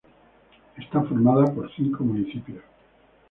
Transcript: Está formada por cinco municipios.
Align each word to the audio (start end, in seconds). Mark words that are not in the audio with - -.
Está 0.79 0.99
formada 1.03 1.45
por 1.53 1.69
cinco 1.75 2.03
municipios. 2.03 2.63